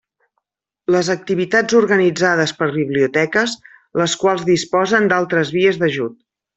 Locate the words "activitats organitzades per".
1.13-2.71